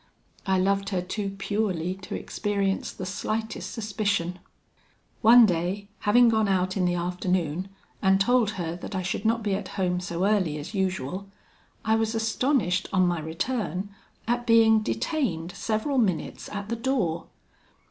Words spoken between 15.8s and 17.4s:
minutes at the door.